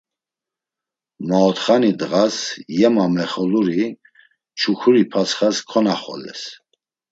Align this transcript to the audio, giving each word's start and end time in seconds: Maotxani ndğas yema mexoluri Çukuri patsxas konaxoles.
Maotxani 1.27 1.91
ndğas 1.93 2.37
yema 2.79 3.05
mexoluri 3.15 3.85
Çukuri 4.59 5.03
patsxas 5.11 5.57
konaxoles. 5.69 6.41